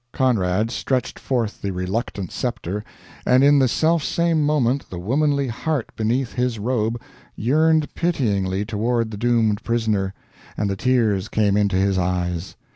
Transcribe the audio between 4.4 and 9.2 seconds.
moment the womanly heart beneath his robe yearned pityingly toward the